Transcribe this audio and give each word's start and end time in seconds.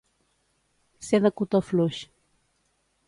Ser 1.09 1.19
de 1.25 1.33
cotó 1.41 1.61
fluix. 1.67 2.01